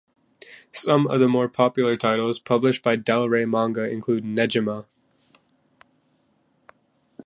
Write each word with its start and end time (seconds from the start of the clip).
Some 0.73 1.05
of 1.05 1.19
the 1.19 1.27
more 1.27 1.47
popular 1.47 1.95
titles 1.95 2.39
published 2.39 2.81
by 2.81 2.95
Del 2.95 3.29
Rey 3.29 3.45
Manga 3.45 3.87
include 3.87 4.23
Negima! 4.23 4.87